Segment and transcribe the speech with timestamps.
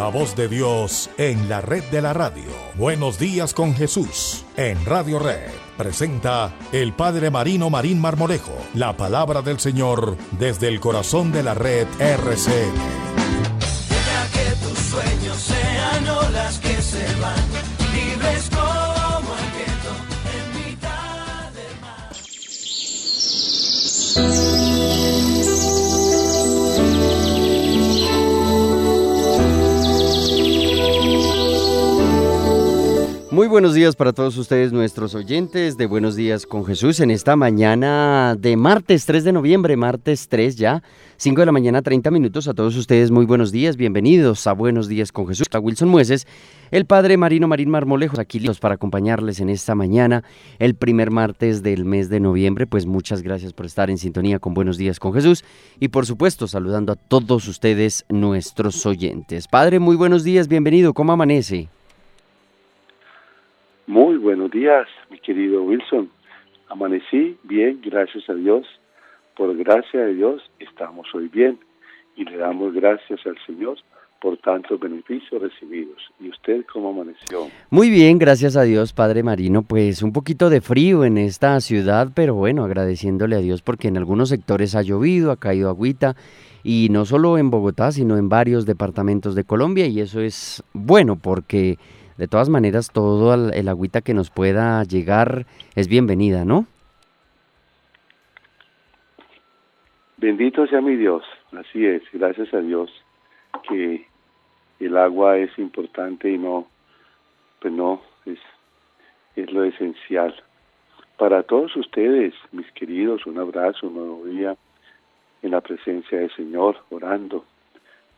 [0.00, 2.50] La voz de Dios en la red de la radio.
[2.76, 5.50] Buenos días con Jesús en Radio Red.
[5.76, 8.56] Presenta el Padre Marino Marín Marmolejo.
[8.72, 12.72] La palabra del Señor desde el corazón de la red RCN.
[14.32, 16.04] que tus sueños sean
[16.62, 17.49] que se van,
[33.50, 38.36] buenos días para todos ustedes, nuestros oyentes de Buenos Días con Jesús, en esta mañana
[38.38, 40.84] de martes 3 de noviembre, martes 3 ya,
[41.16, 42.46] 5 de la mañana, 30 minutos.
[42.46, 45.48] A todos ustedes, muy buenos días, bienvenidos a Buenos Días con Jesús.
[45.50, 46.28] A Wilson Mueces,
[46.70, 50.22] el padre Marino Marín Marmolejos, aquí listos para acompañarles en esta mañana,
[50.60, 52.68] el primer martes del mes de noviembre.
[52.68, 55.44] Pues muchas gracias por estar en sintonía con Buenos Días con Jesús
[55.80, 59.48] y por supuesto saludando a todos ustedes, nuestros oyentes.
[59.48, 61.68] Padre, muy buenos días, bienvenido, ¿cómo amanece?
[63.90, 66.08] Muy buenos días, mi querido Wilson.
[66.68, 68.64] Amanecí bien, gracias a Dios.
[69.36, 71.58] Por gracia de Dios estamos hoy bien
[72.14, 73.78] y le damos gracias al Señor
[74.22, 75.96] por tantos beneficios recibidos.
[76.20, 77.48] ¿Y usted cómo amaneció?
[77.70, 79.62] Muy bien, gracias a Dios, Padre Marino.
[79.62, 83.96] Pues un poquito de frío en esta ciudad, pero bueno, agradeciéndole a Dios porque en
[83.96, 86.14] algunos sectores ha llovido, ha caído agüita
[86.62, 91.16] y no solo en Bogotá, sino en varios departamentos de Colombia y eso es bueno
[91.16, 91.76] porque
[92.20, 96.66] de todas maneras todo el, agüita que nos pueda llegar es bienvenida, ¿no?
[100.18, 102.90] Bendito sea mi Dios, así es, gracias a Dios
[103.66, 104.06] que
[104.80, 106.66] el agua es importante y no,
[107.58, 108.38] pues no, es,
[109.34, 110.34] es lo esencial.
[111.16, 114.56] Para todos ustedes, mis queridos, un abrazo, un nuevo día
[115.40, 117.46] en la presencia del Señor, orando,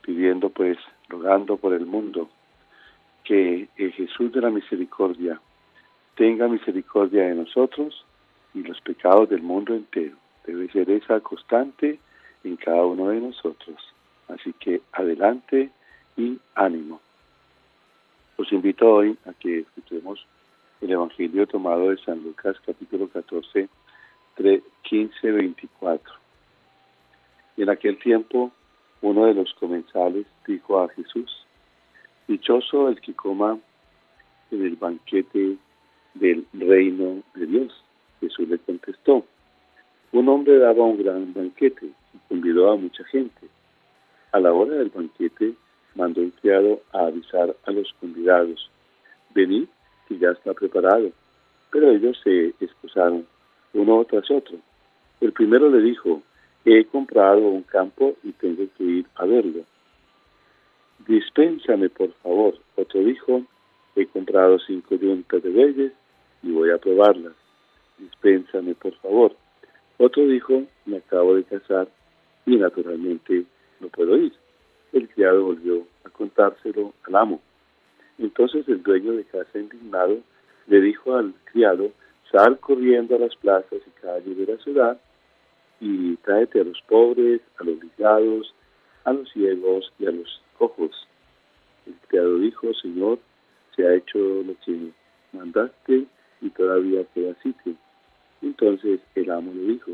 [0.00, 0.76] pidiendo pues,
[1.08, 2.28] rogando por el mundo,
[3.24, 5.40] que el Jesús de la misericordia
[6.16, 8.04] tenga misericordia de nosotros
[8.54, 10.16] y los pecados del mundo entero.
[10.46, 11.98] Debe ser esa constante
[12.44, 13.76] en cada uno de nosotros.
[14.28, 15.70] Así que adelante
[16.16, 17.00] y ánimo.
[18.38, 20.26] Los invito hoy a que escuchemos
[20.80, 23.68] el Evangelio tomado de San Lucas capítulo 14,
[24.34, 26.14] 3, 15, 24.
[27.56, 28.50] Y en aquel tiempo
[29.00, 31.41] uno de los comensales dijo a Jesús,
[32.28, 33.58] Dichoso el que coma
[34.50, 35.56] en el banquete
[36.14, 37.84] del reino de Dios.
[38.20, 39.24] Jesús le contestó,
[40.12, 43.48] un hombre daba un gran banquete y convidó a mucha gente.
[44.30, 45.54] A la hora del banquete
[45.96, 48.70] mandó un criado a avisar a los convidados,
[49.34, 49.66] venid
[50.08, 51.10] que ya está preparado.
[51.70, 53.26] Pero ellos se excusaron
[53.72, 54.58] uno tras otro.
[55.20, 56.22] El primero le dijo,
[56.64, 59.64] he comprado un campo y tengo que ir a verlo
[61.06, 62.54] dispénsame por favor.
[62.76, 63.42] Otro dijo,
[63.96, 65.92] he comprado cinco yuntas de bueyes
[66.42, 67.34] y voy a probarlas.
[67.98, 69.34] Dispénsame por favor.
[69.98, 71.88] Otro dijo, me acabo de casar
[72.46, 73.44] y naturalmente
[73.80, 74.32] no puedo ir.
[74.92, 77.40] El criado volvió a contárselo al amo.
[78.18, 80.18] Entonces el dueño de casa indignado
[80.66, 81.90] le dijo al criado,
[82.30, 85.00] sal corriendo a las plazas y calles de la ciudad
[85.80, 88.54] y tráete a los pobres, a los ligados,
[89.04, 90.90] a los ciegos y a los cojos.
[91.86, 93.18] El criado dijo, Señor,
[93.74, 94.92] se ha hecho lo que
[95.32, 96.06] mandaste
[96.40, 97.74] y todavía queda sitio.
[98.42, 99.92] Entonces el amo le dijo,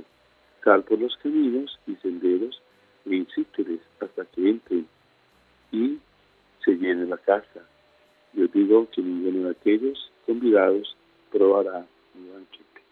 [0.65, 2.61] sal por los caminos y senderos
[3.07, 4.87] e insísteles hasta que entren
[5.73, 5.99] y
[6.65, 7.63] se llene la casa.
[8.33, 10.97] Yo digo que ninguno de aquellos convidados
[11.31, 12.83] probará mi banquete.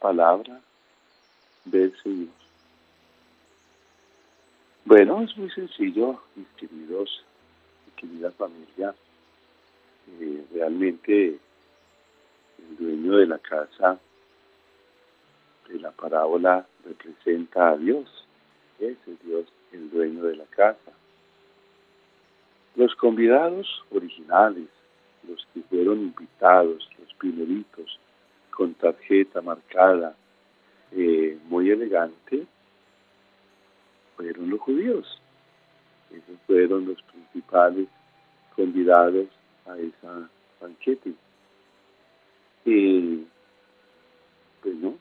[0.00, 0.60] Palabra
[1.64, 2.45] del Señor.
[4.86, 7.24] Bueno, es muy sencillo, mis queridos,
[7.86, 8.94] mi querida familia.
[10.54, 11.40] Realmente
[12.60, 13.98] el dueño de la casa
[15.68, 18.08] de la parábola representa a Dios.
[18.78, 20.92] Es el Dios el dueño de la casa.
[22.76, 24.68] Los convidados originales,
[25.26, 27.98] los que fueron invitados, los primeritos,
[28.50, 30.14] con tarjeta marcada,
[30.92, 32.46] eh, muy elegante,
[34.16, 35.20] fueron los judíos.
[36.10, 37.88] Esos fueron los principales
[38.54, 39.28] convidados
[39.66, 40.28] a esa
[40.60, 41.12] banquete.
[42.64, 43.26] Y
[44.62, 44.94] pues no,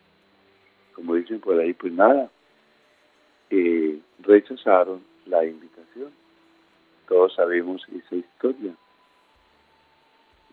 [0.94, 2.30] como dicen por ahí, pues nada,
[3.50, 6.12] eh, rechazaron la invitación.
[7.08, 8.76] Todos sabemos esa historia.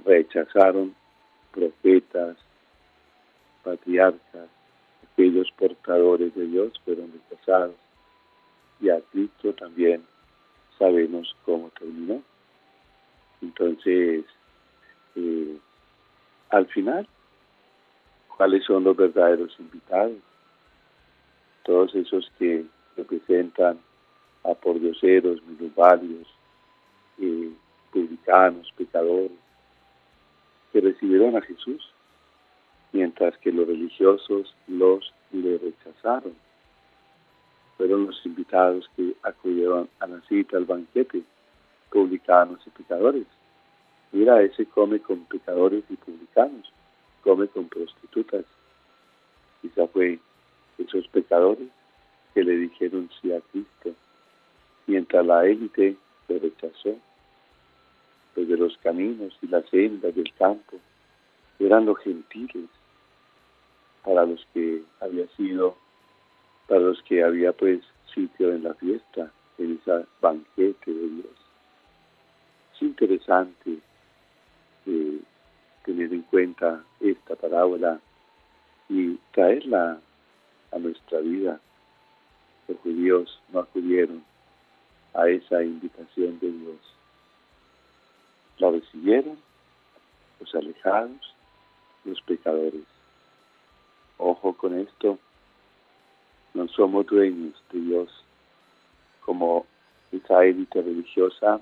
[0.05, 0.95] Rechazaron
[1.53, 2.37] profetas,
[3.63, 4.49] patriarcas,
[5.13, 7.75] aquellos portadores de Dios fueron rechazados
[8.83, 10.05] y a Cristo también
[10.79, 12.21] sabemos cómo terminó.
[13.41, 14.25] Entonces,
[15.15, 15.57] eh,
[16.51, 17.07] al final,
[18.37, 20.19] ¿cuáles son los verdaderos invitados?
[21.65, 22.65] Todos esos que
[22.97, 23.79] representan
[24.45, 26.27] a pordioseros, minusválidos,
[27.19, 27.53] eh,
[27.93, 29.31] publicanos, pecadores,
[30.73, 31.93] que recibieron a Jesús,
[32.93, 36.35] mientras que los religiosos los le rechazaron.
[37.83, 41.21] Fueron los invitados que acudieron a la cita, al banquete,
[41.91, 43.27] publicanos y pecadores.
[44.13, 46.73] Mira, ese come con pecadores y publicanos,
[47.25, 48.45] come con prostitutas.
[49.61, 50.21] Quizá fue
[50.79, 51.67] esos pecadores
[52.33, 53.97] que le dijeron sí a Cristo,
[54.87, 55.97] mientras la élite
[56.29, 56.97] lo rechazó.
[58.37, 60.77] Desde los caminos y las sendas del campo
[61.59, 62.69] eran los gentiles
[64.05, 65.82] para los que había sido,
[66.73, 67.83] para los que había pues
[68.15, 71.37] sitio en la fiesta, en ese banquete de Dios.
[72.75, 73.77] Es interesante
[74.87, 75.19] eh,
[75.85, 78.01] tener en cuenta esta parábola
[78.89, 80.01] y traerla
[80.71, 81.61] a nuestra vida.
[82.67, 84.25] Los judíos no acudieron
[85.13, 86.79] a esa invitación de Dios.
[88.57, 89.37] La recibieron
[90.41, 91.35] los alejados,
[92.07, 92.87] los pecadores.
[94.17, 95.19] Ojo con esto,
[96.55, 98.25] no somos dueños de Dios
[99.25, 99.67] como
[100.11, 101.61] esa élite religiosa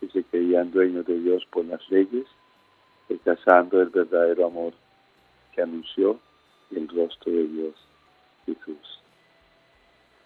[0.00, 2.26] que se creían dueños de Dios por las leyes,
[3.08, 4.74] rechazando el verdadero amor
[5.54, 6.18] que anunció
[6.70, 7.74] el rostro de Dios,
[8.44, 9.00] Jesús.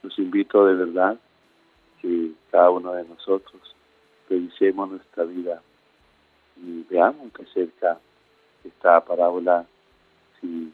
[0.02, 1.19] Los invito de verdad
[2.00, 3.61] que cada uno de nosotros
[4.28, 5.62] revisemos nuestra vida
[6.56, 7.99] y veamos que cerca
[8.64, 9.66] esta parábola
[10.40, 10.73] si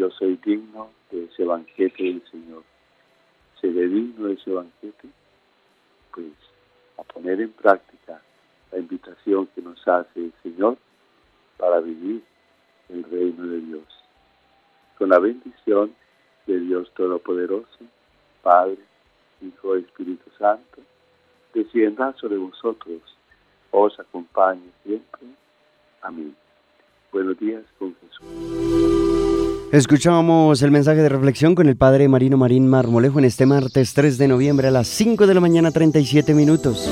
[0.00, 2.62] yo soy digno de ese banquete del Señor.
[3.60, 5.08] ¿Seré digno de ese banquete?
[6.14, 6.32] Pues
[6.96, 8.22] a poner en práctica
[8.72, 10.78] la invitación que nos hace el Señor
[11.58, 12.22] para vivir
[12.88, 13.84] el reino de Dios.
[14.96, 15.94] Con la bendición
[16.46, 17.84] de Dios Todopoderoso,
[18.42, 18.78] Padre,
[19.42, 20.80] Hijo y Espíritu Santo,
[21.52, 23.02] descienda sobre vosotros,
[23.70, 25.26] os acompañe siempre.
[26.00, 26.34] Amén.
[27.12, 28.79] Buenos días con Jesús.
[29.72, 34.18] Escuchamos el mensaje de reflexión con el padre Marino Marín Marmolejo en este martes 3
[34.18, 36.90] de noviembre a las 5 de la mañana 37 minutos.